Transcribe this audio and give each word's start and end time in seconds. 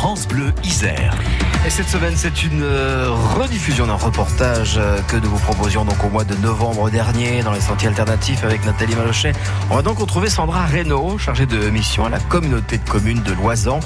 France 0.00 0.26
Bleu 0.26 0.50
Isère. 0.64 1.14
Et 1.66 1.68
cette 1.68 1.88
semaine, 1.88 2.14
c'est 2.16 2.42
une 2.42 2.62
euh, 2.62 3.10
rediffusion 3.10 3.86
d'un 3.86 3.94
reportage 3.94 4.76
euh, 4.78 4.98
que 5.02 5.16
nous 5.18 5.28
vous 5.28 5.38
proposions 5.38 5.84
donc 5.84 6.02
au 6.02 6.08
mois 6.08 6.24
de 6.24 6.34
novembre 6.36 6.88
dernier 6.88 7.42
dans 7.42 7.52
les 7.52 7.60
sentiers 7.60 7.88
alternatifs 7.88 8.42
avec 8.44 8.64
Nathalie 8.64 8.94
Malochet. 8.94 9.32
On 9.70 9.76
va 9.76 9.82
donc 9.82 9.98
retrouver 9.98 10.30
Sandra 10.30 10.64
Reynaud, 10.64 11.18
chargée 11.18 11.44
de 11.44 11.68
mission 11.68 12.06
à 12.06 12.08
la 12.08 12.18
communauté 12.18 12.78
de 12.78 12.88
communes 12.88 13.22
de 13.22 13.32
Loisan. 13.34 13.80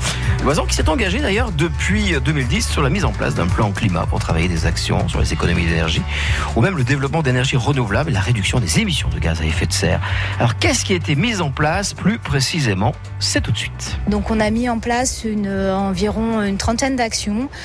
Loisan 0.45 0.67
qui 0.67 0.77
s'est 0.77 0.89
engagée 0.89 1.19
d'ailleurs 1.19 1.51
depuis 1.51 2.15
2010 2.25 2.69
sur 2.69 2.81
la 2.81 2.91
mise 2.91 3.05
en 3.05 3.11
place 3.11 3.35
d'un 3.35 3.49
plan 3.49 3.73
climat 3.73 4.07
pour 4.07 4.21
travailler 4.21 4.47
des 4.47 4.67
actions 4.67 5.09
sur 5.09 5.21
les 5.21 5.33
économies 5.33 5.67
d'énergie 5.67 6.03
ou 6.55 6.61
même 6.61 6.77
le 6.77 6.85
développement 6.85 7.23
d'énergie 7.23 7.57
renouvelable 7.57 8.11
et 8.11 8.15
la 8.15 8.21
réduction 8.21 8.61
des 8.61 8.79
émissions 8.79 9.09
de 9.09 9.19
gaz 9.19 9.41
à 9.41 9.47
effet 9.47 9.67
de 9.67 9.73
serre. 9.73 10.01
Alors 10.39 10.59
qu'est-ce 10.59 10.85
qui 10.85 10.93
a 10.93 10.97
été 10.97 11.17
mis 11.17 11.41
en 11.41 11.51
place? 11.51 11.93
Plus 11.93 12.19
précisément 12.19 12.95
C'est 13.19 13.41
tout 13.41 13.51
de 13.51 13.59
suite. 13.59 13.99
Donc 14.07 14.31
on 14.31 14.39
a 14.39 14.51
mis 14.51 14.69
en 14.69 14.79
place 14.79 15.25
une, 15.25 15.49
euh, 15.49 15.75
environ 15.75 16.41
une 16.41 16.57
trentaine 16.57 16.95
d'actions 16.95 17.49
euh, 17.51 17.64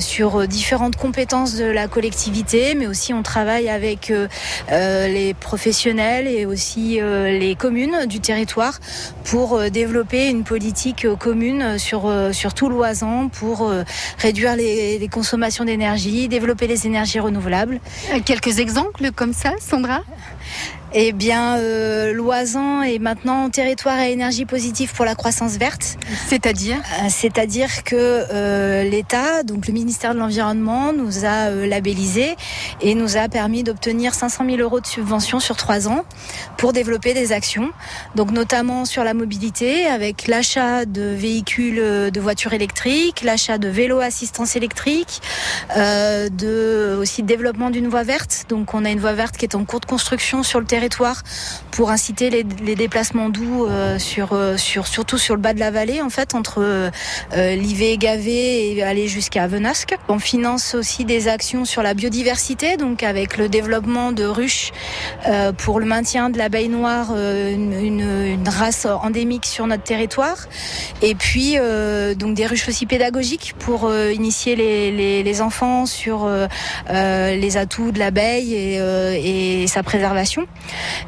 sur 0.00 0.46
différentes 0.46 0.96
compétences 0.96 1.56
de 1.56 1.64
la 1.64 1.88
collectivité, 1.88 2.74
mais 2.74 2.86
aussi 2.86 3.12
on 3.14 3.22
travaille 3.22 3.68
avec 3.68 4.10
euh, 4.10 4.28
euh 4.70 5.08
les 5.08 5.34
professionnels 5.34 6.26
et 6.26 6.46
aussi 6.46 7.00
euh, 7.00 7.38
les 7.38 7.54
communes 7.54 8.06
du 8.06 8.20
territoire 8.20 8.78
pour 9.24 9.54
euh, 9.54 9.68
développer 9.68 10.28
une 10.28 10.44
politique 10.44 11.06
commune 11.18 11.78
sur, 11.78 12.12
sur 12.32 12.54
tout 12.54 12.68
l'Oisan 12.68 13.28
pour 13.28 13.72
réduire 14.18 14.56
les 14.56 15.08
consommations 15.10 15.64
d'énergie, 15.64 16.28
développer 16.28 16.66
les 16.66 16.86
énergies 16.86 17.20
renouvelables. 17.20 17.80
Quelques 18.24 18.58
exemples 18.58 19.10
comme 19.14 19.32
ça, 19.32 19.52
Sandra? 19.60 20.00
Eh 20.92 21.12
bien, 21.12 21.56
euh, 21.58 22.12
l'Oisan 22.12 22.82
est 22.82 22.98
maintenant 22.98 23.48
territoire 23.48 23.96
à 23.96 24.08
énergie 24.08 24.44
positive 24.44 24.92
pour 24.92 25.04
la 25.04 25.14
croissance 25.14 25.56
verte. 25.56 25.96
C'est-à-dire 26.26 26.78
euh, 26.78 27.06
C'est-à-dire 27.08 27.84
que 27.84 27.94
euh, 27.94 28.82
l'État, 28.82 29.44
donc 29.44 29.68
le 29.68 29.72
ministère 29.72 30.14
de 30.14 30.18
l'Environnement, 30.18 30.92
nous 30.92 31.24
a 31.24 31.50
euh, 31.50 31.66
labellisé 31.68 32.34
et 32.80 32.96
nous 32.96 33.16
a 33.16 33.28
permis 33.28 33.62
d'obtenir 33.62 34.14
500 34.14 34.44
000 34.46 34.56
euros 34.58 34.80
de 34.80 34.86
subventions 34.86 35.38
sur 35.38 35.56
trois 35.56 35.86
ans 35.86 36.04
pour 36.56 36.72
développer 36.72 37.14
des 37.14 37.30
actions. 37.30 37.70
Donc 38.16 38.32
notamment 38.32 38.84
sur 38.84 39.04
la 39.04 39.14
mobilité, 39.14 39.86
avec 39.86 40.26
l'achat 40.26 40.86
de 40.86 41.02
véhicules, 41.02 42.10
de 42.10 42.20
voitures 42.20 42.52
électriques, 42.52 43.22
l'achat 43.22 43.58
de 43.58 43.68
vélos 43.68 44.00
assistance 44.00 44.56
électrique, 44.56 45.20
de 45.76 46.96
aussi 46.98 47.22
développement 47.22 47.70
d'une 47.70 47.86
voie 47.86 48.02
verte. 48.02 48.46
Donc 48.48 48.74
on 48.74 48.84
a 48.84 48.90
une 48.90 48.98
voie 48.98 49.12
verte 49.12 49.36
qui 49.36 49.44
est 49.44 49.54
en 49.54 49.64
cours 49.64 49.80
de 49.80 49.86
construction 49.86 50.42
sur 50.42 50.58
le 50.58 50.66
territoire 50.66 50.79
territoire 50.80 51.22
pour 51.72 51.90
inciter 51.90 52.30
les, 52.30 52.74
déplacements 52.74 53.28
doux 53.28 53.66
euh, 53.66 53.98
sur, 53.98 54.32
euh, 54.32 54.56
sur, 54.56 54.86
surtout 54.86 55.18
sur 55.18 55.34
le 55.34 55.40
bas 55.40 55.52
de 55.52 55.60
la 55.60 55.70
vallée, 55.70 56.00
en 56.00 56.08
fait, 56.08 56.34
entre 56.34 56.62
euh, 56.62 56.90
Livet 57.32 57.92
et 57.92 57.98
Gavé 57.98 58.72
et 58.72 58.82
aller 58.82 59.06
jusqu'à 59.08 59.46
Venasque. 59.46 59.94
On 60.08 60.18
finance 60.18 60.74
aussi 60.74 61.04
des 61.04 61.28
actions 61.28 61.64
sur 61.66 61.82
la 61.82 61.92
biodiversité, 61.92 62.78
donc 62.78 63.02
avec 63.02 63.36
le 63.36 63.48
développement 63.48 64.12
de 64.12 64.24
ruches 64.24 64.72
pour 65.58 65.80
le 65.80 65.86
maintien 65.86 66.30
de 66.30 66.38
l'abeille 66.38 66.68
noire, 66.68 67.14
une, 67.14 68.48
race 68.48 68.86
endémique 68.86 69.46
sur 69.46 69.66
notre 69.66 69.82
territoire. 69.82 70.36
Et 71.02 71.14
puis, 71.14 71.56
donc 72.16 72.34
des 72.34 72.46
ruches 72.46 72.68
aussi 72.68 72.86
pédagogiques 72.86 73.54
pour 73.58 73.92
initier 73.94 74.56
les, 74.56 75.42
enfants 75.42 75.86
sur 75.86 76.28
les 76.88 77.56
atouts 77.56 77.92
de 77.92 77.98
l'abeille 77.98 78.54
et 78.54 79.66
sa 79.66 79.82
préservation. 79.82 80.46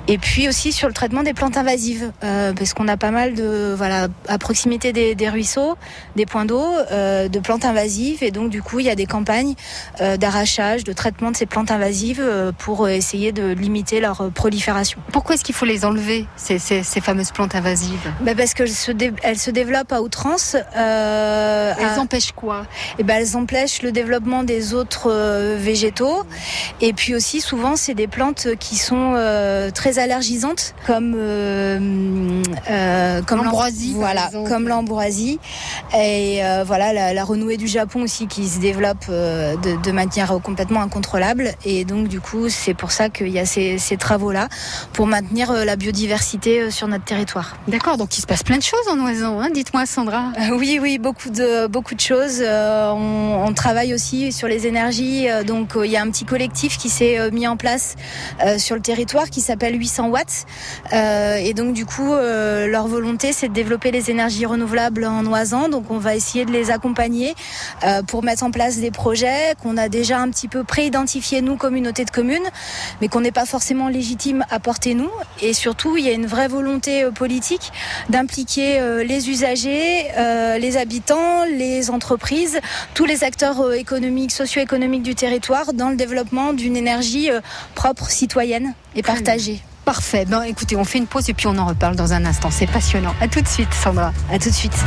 Et 0.09 0.19
puis 0.19 0.49
aussi 0.49 0.73
sur 0.73 0.89
le 0.89 0.95
traitement 0.95 1.23
des 1.23 1.33
plantes 1.33 1.57
invasives, 1.57 2.11
euh, 2.25 2.53
parce 2.53 2.75
qu'on 2.75 2.89
a 2.89 2.97
pas 2.97 3.11
mal 3.11 3.35
de 3.35 3.75
voilà 3.77 4.09
à 4.29 4.39
proximité 4.39 4.93
des, 4.93 5.15
des 5.15 5.29
ruisseaux, 5.29 5.77
des 6.17 6.27
points 6.27 6.45
d'eau, 6.45 6.65
euh, 6.91 7.29
de 7.29 7.39
plantes 7.39 7.65
invasives, 7.65 8.23
et 8.23 8.31
donc 8.31 8.51
du 8.51 8.63
coup 8.63 8.81
il 8.81 8.87
y 8.87 8.91
a 8.91 8.95
des 8.95 9.07
campagnes 9.07 9.55
euh, 10.01 10.17
d'arrachage, 10.17 10.85
de 10.85 10.93
traitement 10.93 11.31
de 11.31 11.37
ces 11.37 11.47
plantes 11.47 11.71
invasives 11.71 12.23
pour 12.59 12.89
essayer 12.89 13.33
de 13.33 13.53
limiter 13.53 14.01
leur 14.01 14.31
prolifération. 14.33 14.99
Pourquoi 15.13 15.37
est-ce 15.37 15.45
qu'il 15.45 15.55
faut 15.55 15.67
les 15.67 15.85
enlever 15.85 16.27
ces, 16.37 16.59
ces, 16.59 16.83
ces, 16.83 17.01
fameuses 17.01 17.31
plantes 17.31 17.55
invasives? 17.55 18.11
Ben 18.21 18.37
Parce 18.37 18.55
qu'elles 18.55 18.71
se, 18.71 18.93
elles 19.23 19.39
se 19.39 19.51
développent 19.51 19.93
à 19.93 20.03
outrance. 20.03 20.57
Elles 20.75 20.79
à... 20.79 22.01
empêchent 22.01 22.33
quoi? 22.33 22.67
Et 22.99 23.05
ben 23.05 23.17
Elles 23.21 23.37
empêchent 23.37 23.83
le 23.83 23.93
développement 23.93 24.43
des 24.43 24.75
autres 24.75 25.11
végétaux, 25.57 26.25
et 26.81 26.93
puis 26.93 27.15
aussi 27.15 27.41
souvent 27.41 27.77
c'est 27.77 27.95
des 27.95 28.09
plantes 28.09 28.49
qui 28.59 28.77
sont 28.77 29.15
très 29.75 29.99
allergisantes 29.99 30.75
comme 30.87 31.15
euh, 31.17 32.43
euh, 32.71 33.23
comme 33.23 33.45
l'ambroisie 33.45 33.95
voilà 33.95 34.31
comme 34.49 34.69
l'ambroisie. 34.69 35.39
Et 35.95 36.45
euh, 36.45 36.65
voilà 36.67 36.93
la, 36.93 37.13
la, 37.13 37.25
renouée 37.25 37.57
du 37.57 37.67
Japon 37.67 38.03
aussi 38.03 38.27
qui 38.27 38.49
se 38.49 38.59
développe 38.61 39.05
euh, 39.09 39.57
de, 39.57 39.77
de, 39.83 39.93
manière 39.93 40.39
complètement 40.43 40.81
incontrôlable. 40.83 41.53
Et 41.65 41.85
donc 41.85 42.09
du 42.09 42.21
coup 42.21 42.49
c'est 42.49 42.75
pour 42.75 42.93
ça 42.93 43.09
qu'il 43.09 43.29
y 43.29 43.39
a 43.39 43.47
ces, 43.47 43.79
ces 43.79 43.97
travaux 43.97 44.33
là 44.33 44.49
pour 44.93 45.07
maintenir 45.07 45.51
euh, 45.51 45.65
la 45.65 45.77
biodiversité 45.77 46.71
sur 46.71 46.89
notre 46.89 47.05
territoire. 47.05 47.57
D'accord 47.69 47.97
donc 47.97 48.17
il 48.17 48.21
se 48.21 48.27
passe 48.27 48.43
plein 48.43 48.59
de 48.59 48.63
choses 48.63 48.89
en 48.91 48.99
Oisan 49.05 49.41
hein 49.41 49.51
dites-moi 49.51 49.87
Sandra. 49.87 50.33
Oui 50.53 50.79
oui 50.81 50.99
beaucoup 50.99 51.31
de 51.31 51.67
beaucoup 51.67 51.95
de 51.95 52.01
choses. 52.01 52.43
On, 52.43 53.45
on, 53.47 53.53
travaille 53.53 53.95
aussi 53.95 54.33
sur 54.33 54.49
les 54.49 54.67
énergies. 54.67 55.27
Donc 55.47 55.73
il 55.77 55.91
y 55.91 55.97
a 55.97 56.03
un 56.03 56.11
petit 56.11 56.25
collectif 56.25 56.79
qui 56.79 56.89
s'est 56.89 57.31
mis 57.31 57.47
en 57.47 57.57
place 57.57 57.97
sur 58.59 58.77
le 58.77 58.83
territoire 58.83 59.29
qui 59.31 59.41
s'appelle 59.43 59.79
800 59.79 60.09
watts. 60.09 60.47
Euh, 60.93 61.37
et 61.37 61.55
donc 61.55 61.75
du 61.75 61.87
coup, 61.87 62.13
euh, 62.13 62.67
leur 62.67 62.89
volonté, 62.89 63.33
c'est 63.33 63.49
de 63.49 63.53
développer 63.53 63.91
les 63.91 64.11
énergies 64.11 64.47
renouvelables 64.47 65.05
en 65.05 65.25
Oisan. 65.27 65.69
Donc 65.69 65.91
on 65.91 65.99
va 65.99 66.15
essayer 66.15 66.45
de 66.45 66.53
les 66.53 66.71
accompagner 66.71 67.35
euh, 67.85 68.03
pour 68.03 68.23
mettre 68.23 68.45
en 68.45 68.51
place 68.51 68.79
des 68.79 68.91
projets 68.91 69.55
qu'on 69.63 69.77
a 69.77 69.89
déjà 69.89 70.19
un 70.19 70.31
petit 70.31 70.49
peu 70.49 70.65
pré-identifiés 70.65 71.43
nous, 71.43 71.57
communauté 71.57 72.05
de 72.05 72.11
communes, 72.11 72.49
mais 73.01 73.09
qu'on 73.09 73.21
n'est 73.21 73.33
pas 73.33 73.47
forcément 73.47 73.89
légitime 73.89 74.45
à 74.51 74.59
porter 74.61 74.95
nous. 74.95 75.11
Et 75.41 75.53
surtout, 75.53 75.97
il 75.97 76.05
y 76.05 76.09
a 76.09 76.13
une 76.13 76.27
vraie 76.27 76.49
volonté 76.49 77.07
politique 77.15 77.73
d'impliquer 78.09 78.81
les 79.05 79.31
usagers, 79.31 80.07
les 80.59 80.77
habitants, 80.77 81.45
les 81.45 81.91
entreprises, 81.91 82.61
tous 82.95 83.05
les 83.05 83.25
acteurs 83.25 83.73
économiques, 83.73 84.33
socio-économiques 84.33 85.03
du 85.03 85.15
territoire 85.15 85.73
dans 85.73 85.91
le 85.91 85.97
développement 85.97 86.53
d'une 86.53 86.77
énergie 86.77 87.31
propre, 87.75 88.11
citoyenne 88.11 88.75
et 88.95 89.03
partagée. 89.03 89.61
Parfait. 89.85 90.25
Bon, 90.27 90.43
écoutez, 90.43 90.77
on 90.77 90.85
fait 90.85 90.99
une 90.99 91.07
pause 91.07 91.29
et 91.29 91.35
puis 91.35 91.47
on 91.49 91.59
en 91.59 91.67
reparle 91.67 91.97
dans 91.97 92.13
un 92.13 92.25
instant. 92.25 92.51
C'est 92.51 92.71
passionnant. 92.71 93.15
À 93.21 93.29
tout 93.29 93.41
de 93.41 93.49
suite, 93.49 93.73
Sandra. 93.75 94.13
À 94.31 94.39
tout 94.39 94.49
de 94.49 94.55
suite. 94.55 94.85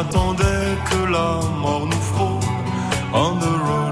Attendait 0.00 0.78
que 0.88 1.12
la 1.12 1.40
mort 1.62 1.86
nous 1.86 2.04
frôle. 2.12 2.40
On 3.12 3.36
the 3.38 3.89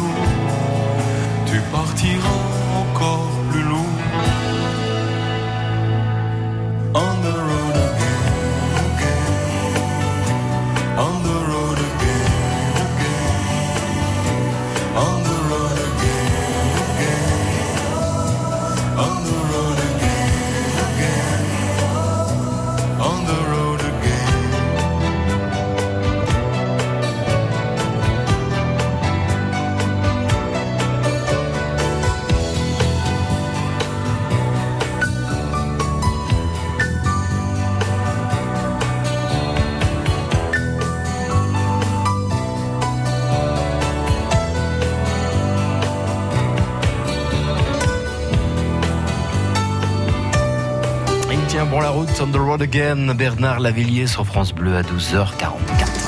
de 0.00 0.39
bon 51.70 51.80
la 51.80 51.90
route, 51.90 52.08
on 52.20 52.32
the 52.32 52.36
road 52.36 52.62
again. 52.62 53.14
Bernard 53.14 53.60
Lavillier 53.60 54.06
sur 54.06 54.26
France 54.26 54.52
Bleu 54.52 54.76
à 54.76 54.82
12h44. 54.82 55.99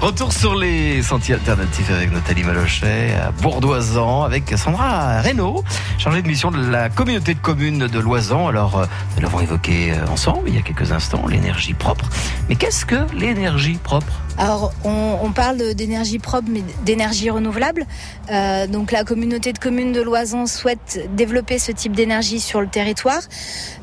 Retour 0.00 0.32
sur 0.32 0.54
les 0.54 1.02
sentiers 1.02 1.34
alternatifs 1.34 1.90
avec 1.90 2.12
Nathalie 2.12 2.44
Malochet 2.44 3.14
à 3.14 3.30
Bourdoisan 3.30 4.24
avec 4.24 4.56
Sandra 4.56 5.20
Reynaud, 5.22 5.64
chargée 5.96 6.20
de 6.20 6.28
mission 6.28 6.50
de 6.50 6.70
la 6.70 6.90
communauté 6.90 7.32
de 7.34 7.38
communes 7.38 7.86
de 7.86 7.98
Loisan. 7.98 8.46
Alors, 8.46 8.78
euh, 8.78 8.86
nous 9.16 9.22
l'avons 9.22 9.40
évoqué 9.40 9.92
euh, 9.92 10.06
ensemble 10.08 10.48
il 10.48 10.54
y 10.54 10.58
a 10.58 10.62
quelques 10.62 10.92
instants, 10.92 11.26
l'énergie 11.26 11.72
propre. 11.72 12.08
Mais 12.48 12.56
qu'est-ce 12.56 12.84
que 12.84 13.10
l'énergie 13.14 13.78
propre? 13.82 14.20
Alors, 14.38 14.74
on, 14.84 15.32
parle 15.32 15.74
d'énergie 15.74 16.18
propre, 16.18 16.48
mais 16.50 16.62
d'énergie 16.84 17.30
renouvelable. 17.30 17.86
Euh, 18.30 18.66
donc, 18.66 18.92
la 18.92 19.02
communauté 19.02 19.54
de 19.54 19.58
communes 19.58 19.92
de 19.92 20.02
Loisan 20.02 20.46
souhaite 20.46 21.08
développer 21.14 21.58
ce 21.58 21.72
type 21.72 21.96
d'énergie 21.96 22.40
sur 22.40 22.60
le 22.60 22.66
territoire. 22.66 23.22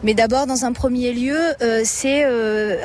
Mais 0.04 0.14
d'abord, 0.14 0.46
dans 0.46 0.64
un 0.64 0.72
premier 0.72 1.12
lieu, 1.12 1.40
c'est 1.86 2.26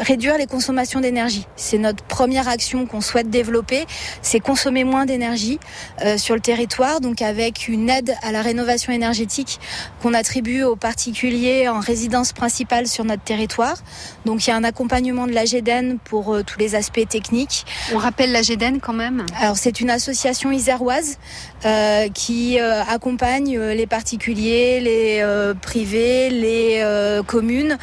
réduire 0.00 0.38
les 0.38 0.46
consommations 0.46 1.00
d'énergie. 1.00 1.46
C'est 1.56 1.76
notre 1.76 2.02
première 2.04 2.48
action 2.48 2.86
qu'on 2.86 3.02
souhaite 3.02 3.17
développer, 3.22 3.86
c'est 4.22 4.40
consommer 4.40 4.84
moins 4.84 5.06
d'énergie 5.06 5.58
euh, 6.04 6.18
sur 6.18 6.34
le 6.34 6.40
territoire, 6.40 7.00
donc 7.00 7.22
avec 7.22 7.68
une 7.68 7.90
aide 7.90 8.14
à 8.22 8.32
la 8.32 8.42
rénovation 8.42 8.92
énergétique 8.92 9.58
qu'on 10.02 10.14
attribue 10.14 10.62
aux 10.62 10.76
particuliers 10.76 11.68
en 11.68 11.80
résidence 11.80 12.32
principale 12.32 12.86
sur 12.86 13.04
notre 13.04 13.22
territoire. 13.22 13.76
Donc, 14.24 14.46
il 14.46 14.50
y 14.50 14.52
a 14.52 14.56
un 14.56 14.64
accompagnement 14.64 15.26
de 15.26 15.32
la 15.32 15.44
GEDEN 15.44 15.98
pour 16.04 16.34
euh, 16.34 16.42
tous 16.42 16.58
les 16.58 16.74
aspects 16.74 17.08
techniques. 17.08 17.64
On 17.92 17.98
rappelle 17.98 18.32
la 18.32 18.42
GEDEN 18.42 18.80
quand 18.80 18.92
même 18.92 19.24
Alors 19.40 19.56
c'est 19.56 19.80
une 19.80 19.90
association 19.90 20.50
iséroise 20.50 21.18
euh, 21.64 22.08
qui 22.08 22.58
accompagne 22.58 23.58
les 23.58 23.86
particuliers, 23.86 24.80
les 24.80 25.54
privés, 25.60 26.30
les 26.30 27.22
communes 27.26 27.78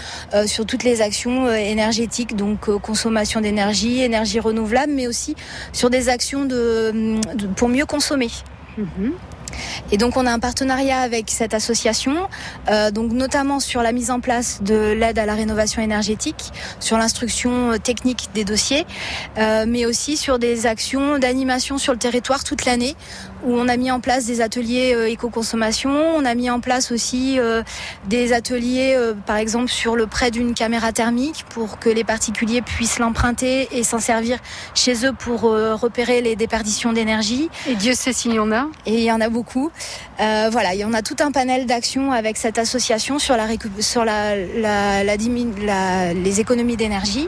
sur 0.45 0.65
toutes 0.65 0.83
les 0.83 1.01
actions 1.01 1.51
énergétiques, 1.51 2.35
donc 2.35 2.69
consommation 2.79 3.41
d'énergie, 3.41 4.01
énergie 4.01 4.39
renouvelable, 4.39 4.93
mais 4.93 5.07
aussi 5.07 5.24
sur 5.73 5.89
des 5.89 6.09
actions 6.09 6.45
de, 6.45 7.19
de- 7.35 7.47
pour 7.47 7.69
mieux 7.69 7.85
consommer. 7.85 8.29
Mhm. 8.77 9.13
Et 9.91 9.97
donc 9.97 10.17
on 10.17 10.25
a 10.25 10.31
un 10.31 10.39
partenariat 10.39 10.99
avec 10.99 11.29
cette 11.29 11.53
association, 11.53 12.27
euh, 12.69 12.91
donc 12.91 13.13
notamment 13.13 13.61
sur 13.61 13.81
la 13.81 13.93
mise 13.93 14.11
en 14.11 14.19
place 14.19 14.61
de 14.63 14.91
l'aide 14.91 15.17
à 15.17 15.25
la 15.25 15.33
rénovation 15.33 15.81
énergétique, 15.81 16.51
sur 16.81 16.97
l'instruction 16.97 17.71
euh, 17.71 17.77
technique 17.77 18.29
des 18.33 18.43
dossiers, 18.43 18.85
euh, 19.37 19.65
mais 19.65 19.85
aussi 19.85 20.17
sur 20.17 20.39
des 20.39 20.65
actions 20.65 21.19
d'animation 21.19 21.77
sur 21.77 21.93
le 21.93 21.99
territoire 21.99 22.43
toute 22.43 22.65
l'année, 22.65 22.95
où 23.45 23.53
on 23.57 23.67
a 23.67 23.77
mis 23.77 23.91
en 23.91 23.99
place 23.99 24.25
des 24.25 24.41
ateliers 24.41 24.93
euh, 24.95 25.09
éco-consommation, 25.09 25.91
on 25.91 26.25
a 26.25 26.35
mis 26.35 26.49
en 26.49 26.59
place 26.59 26.91
aussi 26.91 27.39
euh, 27.39 27.63
des 28.07 28.33
ateliers, 28.33 28.95
euh, 28.97 29.13
par 29.25 29.37
exemple 29.37 29.69
sur 29.69 29.95
le 29.95 30.07
prêt 30.07 30.31
d'une 30.31 30.53
caméra 30.53 30.91
thermique, 30.91 31.45
pour 31.49 31.79
que 31.79 31.89
les 31.89 32.03
particuliers 32.03 32.61
puissent 32.61 32.99
l'emprunter 32.99 33.67
et 33.71 33.83
s'en 33.83 33.99
servir 33.99 34.39
chez 34.73 35.05
eux 35.05 35.13
pour 35.13 35.41
repérer 35.41 36.21
les 36.21 36.35
déperditions 36.35 36.91
d'énergie. 36.93 37.49
Et 37.67 37.75
Dieu 37.75 37.93
sait 37.93 38.13
s'il 38.13 38.33
y 38.33 38.39
en 38.39 38.51
a. 38.51 38.67
Et 38.85 38.95
il 38.95 39.03
y 39.03 39.11
en 39.11 39.21
a 39.21 39.29
beaucoup. 39.29 39.71
Euh, 40.19 40.49
voilà, 40.51 40.73
il 40.73 40.79
y 40.79 40.85
en 40.85 40.93
a 40.93 41.01
tout 41.01 41.15
un 41.19 41.31
panel 41.31 41.65
d'actions 41.65 42.11
avec 42.11 42.37
cette 42.37 42.57
association 42.57 43.19
sur 43.19 43.35
la 43.37 43.45
récup- 43.47 43.81
sur 43.81 44.05
la, 44.05 44.35
la, 44.35 45.03
la 45.03 45.17
dimi- 45.17 45.53
la- 45.63 46.13
les 46.13 46.39
économies 46.39 46.77
d'énergie. 46.77 47.27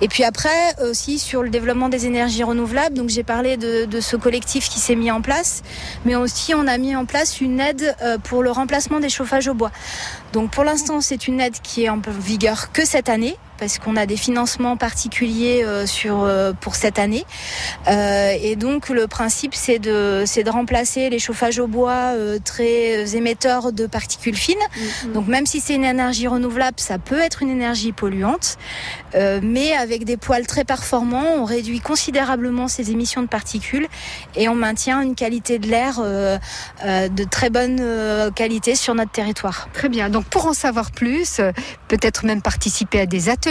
Et 0.00 0.08
puis 0.08 0.24
après 0.24 0.74
aussi 0.88 1.18
sur 1.18 1.42
le 1.42 1.48
développement 1.50 1.88
des 1.88 2.06
énergies 2.06 2.42
renouvelables. 2.44 2.94
Donc 2.96 3.08
j'ai 3.08 3.22
parlé 3.24 3.56
de, 3.56 3.84
de 3.84 4.00
ce 4.00 4.16
collectif 4.16 4.68
qui 4.68 4.78
s'est 4.80 4.94
mis 4.96 5.10
en 5.10 5.20
place, 5.22 5.55
mais 6.04 6.14
aussi 6.14 6.54
on 6.54 6.66
a 6.66 6.78
mis 6.78 6.94
en 6.96 7.04
place 7.04 7.40
une 7.40 7.60
aide 7.60 7.94
euh, 8.02 8.18
pour 8.18 8.42
le 8.42 8.50
remplacement 8.50 9.00
des 9.00 9.08
chauffages 9.08 9.48
au 9.48 9.54
bois. 9.54 9.72
Donc 10.32 10.50
pour 10.50 10.64
l'instant 10.64 11.00
c'est 11.00 11.28
une 11.28 11.40
aide 11.40 11.56
qui 11.62 11.84
est 11.84 11.88
en 11.88 12.00
vigueur 12.06 12.72
que 12.72 12.84
cette 12.84 13.08
année 13.08 13.36
parce 13.58 13.78
qu'on 13.78 13.96
a 13.96 14.06
des 14.06 14.16
financements 14.16 14.76
particuliers 14.76 15.62
euh, 15.64 15.86
sur 15.86 16.22
euh, 16.22 16.52
pour 16.52 16.74
cette 16.74 16.98
année. 16.98 17.24
Euh, 17.88 18.32
et 18.40 18.56
donc 18.56 18.88
le 18.88 19.06
principe 19.06 19.54
c'est 19.54 19.78
de 19.78 20.24
c'est 20.26 20.42
de 20.42 20.50
remplacer 20.50 21.10
les 21.10 21.18
chauffages 21.18 21.58
au 21.58 21.66
bois 21.66 22.12
très 22.44 23.16
émetteurs 23.16 23.72
de 23.72 23.86
particules 23.86 24.36
fines. 24.36 24.56
Donc 25.14 25.26
même 25.26 25.46
si 25.46 25.60
c'est 25.60 25.74
une 25.74 25.84
énergie 25.84 26.26
renouvelable, 26.26 26.78
ça 26.78 26.98
peut 26.98 27.20
être 27.20 27.42
une 27.42 27.50
énergie 27.50 27.92
polluante, 27.92 28.56
mais 29.14 29.72
avec 29.72 30.04
des 30.04 30.16
poêles 30.16 30.46
très 30.46 30.64
performants, 30.64 31.26
on 31.38 31.44
réduit 31.44 31.80
considérablement 31.80 32.68
ces 32.68 32.90
émissions 32.90 33.22
de 33.22 33.28
particules 33.28 33.86
et 34.34 34.48
on 34.48 34.54
maintient 34.54 35.00
une 35.00 35.14
qualité 35.14 35.58
de 35.58 35.68
l'air 35.68 36.00
de 36.00 37.24
très 37.24 37.50
bonne 37.50 38.32
qualité 38.34 38.74
sur 38.74 38.94
notre 38.94 39.12
territoire. 39.12 39.68
Très 39.72 39.88
bien. 39.88 40.08
Donc 40.08 40.24
pour 40.24 40.46
en 40.46 40.54
savoir 40.54 40.90
plus, 40.90 41.40
peut-être 41.88 42.24
même 42.24 42.42
participer 42.42 43.00
à 43.00 43.06
des 43.06 43.28
ateliers 43.28 43.45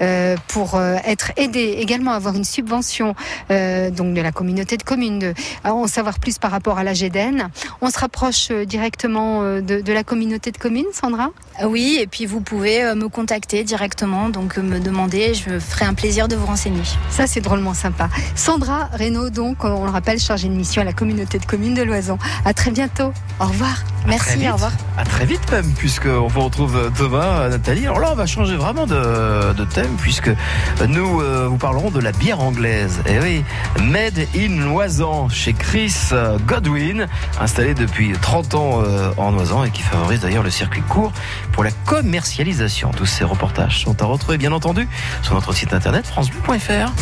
euh, 0.00 0.36
pour 0.48 0.74
euh, 0.74 0.96
être 1.06 1.32
aidé, 1.36 1.76
également 1.78 2.12
avoir 2.12 2.34
une 2.34 2.44
subvention 2.44 3.14
euh, 3.50 3.90
donc 3.90 4.14
de 4.14 4.20
la 4.20 4.32
communauté 4.32 4.76
de 4.76 4.82
communes, 4.82 5.18
de, 5.18 5.34
en 5.64 5.86
savoir 5.86 6.18
plus 6.18 6.38
par 6.38 6.50
rapport 6.50 6.78
à 6.78 6.84
la 6.84 6.94
GEDEN. 6.94 7.48
On 7.80 7.90
se 7.90 7.98
rapproche 7.98 8.50
directement 8.66 9.42
de, 9.42 9.80
de 9.80 9.92
la 9.92 10.04
communauté 10.04 10.50
de 10.50 10.58
communes, 10.58 10.86
Sandra? 10.92 11.30
Ah 11.58 11.68
Oui, 11.68 11.98
et 12.00 12.06
puis 12.06 12.26
vous 12.26 12.40
pouvez 12.40 12.94
me 12.94 13.08
contacter 13.08 13.64
directement, 13.64 14.28
donc 14.28 14.56
me 14.56 14.78
demander, 14.80 15.34
je 15.34 15.50
me 15.50 15.60
ferai 15.60 15.84
un 15.84 15.94
plaisir 15.94 16.28
de 16.28 16.36
vous 16.36 16.46
renseigner. 16.46 16.82
Ça, 17.10 17.26
c'est 17.26 17.40
drôlement 17.40 17.74
sympa. 17.74 18.08
Sandra 18.34 18.88
Reynaud, 18.92 19.30
donc, 19.30 19.64
on 19.64 19.84
le 19.84 19.90
rappelle, 19.90 20.18
chargée 20.18 20.48
de 20.48 20.54
mission 20.54 20.82
à 20.82 20.84
la 20.84 20.92
communauté 20.92 21.38
de 21.38 21.46
communes 21.46 21.74
de 21.74 21.82
Loison. 21.82 22.18
À 22.44 22.52
très 22.54 22.70
bientôt. 22.70 23.12
Au 23.40 23.46
revoir. 23.46 23.91
Merci, 24.06 24.38
vite. 24.38 24.48
au 24.50 24.54
revoir. 24.54 24.72
À 24.98 25.04
très 25.04 25.24
vite 25.24 25.50
même, 25.50 25.72
puisqu'on 25.74 26.26
vous 26.26 26.40
retrouve 26.40 26.76
euh, 26.76 26.90
Thomas, 26.96 27.48
Nathalie. 27.48 27.84
Alors 27.86 28.00
là, 28.00 28.08
on 28.12 28.14
va 28.14 28.26
changer 28.26 28.56
vraiment 28.56 28.86
de, 28.86 29.52
de 29.52 29.64
thème, 29.64 29.96
puisque 30.00 30.30
nous 30.88 31.20
euh, 31.20 31.46
vous 31.48 31.56
parlerons 31.56 31.90
de 31.90 32.00
la 32.00 32.12
bière 32.12 32.40
anglaise. 32.40 33.00
Et 33.06 33.18
oui, 33.20 33.44
Made 33.80 34.26
in 34.36 34.64
Loisan, 34.64 35.28
chez 35.28 35.52
Chris 35.52 35.94
Godwin, 36.46 37.06
installé 37.40 37.74
depuis 37.74 38.12
30 38.20 38.54
ans 38.54 38.82
euh, 38.82 39.12
en 39.16 39.30
Loisan 39.30 39.64
et 39.64 39.70
qui 39.70 39.82
favorise 39.82 40.20
d'ailleurs 40.20 40.42
le 40.42 40.50
circuit 40.50 40.82
court 40.82 41.12
pour 41.52 41.64
la 41.64 41.70
commercialisation. 41.86 42.90
Tous 42.90 43.06
ces 43.06 43.24
reportages 43.24 43.82
sont 43.84 44.00
à 44.02 44.06
retrouver, 44.06 44.38
bien 44.38 44.52
entendu, 44.52 44.88
sur 45.22 45.34
notre 45.34 45.52
site 45.52 45.72
internet 45.72 46.06
francebleu.fr. 46.06 46.92